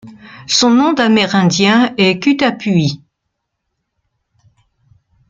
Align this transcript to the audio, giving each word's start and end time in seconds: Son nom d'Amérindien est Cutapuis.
Son 0.47 0.71
nom 0.71 0.93
d'Amérindien 0.93 1.93
est 1.99 2.17
Cutapuis. 2.19 3.03